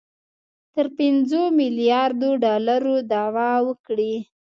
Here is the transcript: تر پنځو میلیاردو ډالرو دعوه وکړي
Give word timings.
تر 0.73 0.85
پنځو 0.97 1.41
میلیاردو 1.59 2.29
ډالرو 2.43 2.95
دعوه 3.11 3.49
وکړي 3.67 4.13